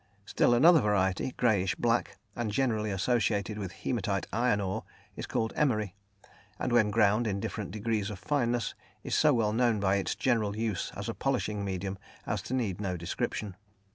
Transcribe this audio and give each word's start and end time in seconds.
Still 0.25 0.55
another 0.55 0.81
variety, 0.81 1.31
greyish 1.37 1.75
black 1.75 2.17
and 2.35 2.49
generally 2.49 2.89
associated 2.89 3.59
with 3.59 3.71
hæmatite 3.71 4.25
iron 4.33 4.59
ore, 4.59 4.83
is 5.15 5.27
called 5.27 5.53
emery, 5.55 5.93
and, 6.57 6.71
when 6.73 6.89
ground 6.89 7.27
in 7.27 7.39
different 7.39 7.69
degrees 7.69 8.09
of 8.09 8.17
fineness, 8.17 8.73
is 9.03 9.13
so 9.13 9.31
well 9.31 9.53
known 9.53 9.79
by 9.79 9.97
its 9.97 10.15
general 10.15 10.55
use 10.57 10.91
as 10.95 11.07
a 11.07 11.13
polishing 11.13 11.63
medium 11.63 11.99
as 12.25 12.41
to 12.41 12.55
need 12.55 12.81
no 12.81 12.97
description. 12.97 13.55